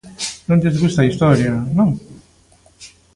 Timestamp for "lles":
0.61-0.79